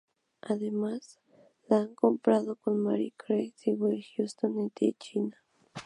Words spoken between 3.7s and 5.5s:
Whitney Houston de China.